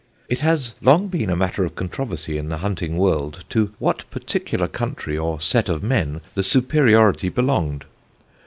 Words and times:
It 0.29 0.39
has 0.39 0.73
long 0.81 1.09
been 1.09 1.29
a 1.29 1.35
matter 1.35 1.63
of 1.63 1.75
controversy 1.75 2.35
in 2.39 2.49
the 2.49 2.57
hunting 2.57 2.97
world 2.97 3.45
to 3.49 3.71
what 3.77 4.09
particular 4.09 4.67
country 4.67 5.15
or 5.15 5.39
set 5.39 5.69
of 5.69 5.83
men 5.83 6.21
the 6.33 6.41
superiority 6.41 7.29
belonged. 7.29 7.85